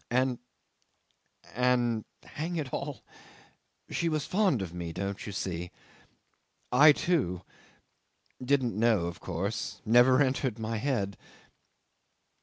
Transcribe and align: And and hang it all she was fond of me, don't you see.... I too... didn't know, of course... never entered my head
And 0.09 0.39
and 1.53 2.05
hang 2.23 2.55
it 2.55 2.73
all 2.73 3.03
she 3.91 4.09
was 4.09 4.25
fond 4.25 4.63
of 4.63 4.73
me, 4.73 4.91
don't 4.91 5.23
you 5.27 5.31
see.... 5.31 5.69
I 6.71 6.91
too... 6.91 7.43
didn't 8.43 8.73
know, 8.75 9.05
of 9.05 9.19
course... 9.19 9.79
never 9.85 10.19
entered 10.19 10.57
my 10.57 10.77
head 10.77 11.17